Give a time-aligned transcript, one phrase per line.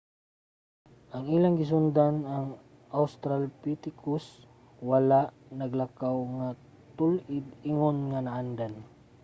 [1.15, 2.47] ang ilang gisundan ang
[3.01, 4.25] australopithecus
[4.89, 5.21] wala
[5.59, 6.49] naglakaw nga
[6.97, 8.73] tul-id ingon nga naandan